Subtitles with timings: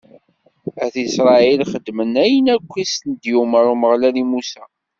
[0.85, 4.65] At Isṛayil xedmen ayen akk i s-d-yumeṛ Umeɣlal i Musa.